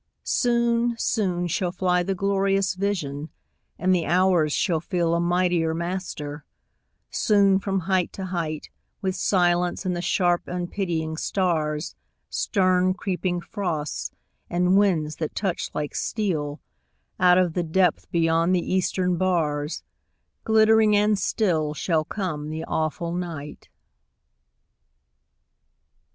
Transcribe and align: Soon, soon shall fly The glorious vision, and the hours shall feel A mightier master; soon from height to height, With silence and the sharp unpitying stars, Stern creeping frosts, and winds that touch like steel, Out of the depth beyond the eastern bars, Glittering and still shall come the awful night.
Soon, 0.23 0.97
soon 0.97 1.45
shall 1.45 1.71
fly 1.71 2.01
The 2.01 2.15
glorious 2.15 2.73
vision, 2.73 3.29
and 3.77 3.93
the 3.93 4.07
hours 4.07 4.51
shall 4.51 4.79
feel 4.79 5.13
A 5.13 5.19
mightier 5.19 5.75
master; 5.75 6.43
soon 7.11 7.59
from 7.59 7.81
height 7.81 8.11
to 8.13 8.25
height, 8.25 8.71
With 9.03 9.15
silence 9.15 9.85
and 9.85 9.95
the 9.95 10.01
sharp 10.01 10.47
unpitying 10.47 11.17
stars, 11.17 11.93
Stern 12.31 12.95
creeping 12.95 13.41
frosts, 13.41 14.09
and 14.49 14.75
winds 14.75 15.17
that 15.17 15.35
touch 15.35 15.69
like 15.75 15.93
steel, 15.93 16.59
Out 17.19 17.37
of 17.37 17.53
the 17.53 17.61
depth 17.61 18.09
beyond 18.09 18.55
the 18.55 18.73
eastern 18.73 19.17
bars, 19.17 19.83
Glittering 20.43 20.95
and 20.95 21.19
still 21.19 21.75
shall 21.75 22.05
come 22.05 22.49
the 22.49 22.63
awful 22.63 23.13
night. 23.13 23.69